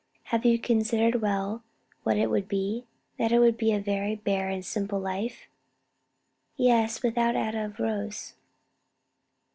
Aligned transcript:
"Have 0.33 0.45
you 0.45 0.57
considered 0.57 1.21
well 1.21 1.61
what 2.01 2.17
it 2.17 2.31
would 2.31 2.47
be? 2.47 2.87
that 3.19 3.31
it 3.31 3.37
would 3.37 3.55
be 3.55 3.71
a 3.71 3.79
very 3.79 4.15
bare 4.15 4.49
and 4.49 4.65
simple 4.65 4.99
life?" 4.99 5.45
"Yes 6.57 7.03
without 7.03 7.35
atta 7.35 7.65
of 7.65 7.79
rose." 7.79 8.33